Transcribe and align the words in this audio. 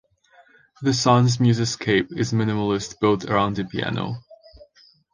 The 0.81 0.95
song's 0.95 1.37
musicscape 1.37 2.07
is 2.17 2.33
minimalist 2.33 2.99
built 2.99 3.25
around 3.29 3.59
a 3.59 3.65
piano. 3.65 4.15